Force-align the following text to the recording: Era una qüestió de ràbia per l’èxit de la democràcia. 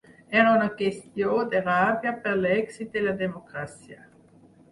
Era 0.43 0.53
una 0.59 0.69
qüestió 0.79 1.35
de 1.51 1.59
ràbia 1.67 2.15
per 2.23 2.33
l’èxit 2.39 2.91
de 2.97 3.05
la 3.09 3.15
democràcia. 3.23 4.01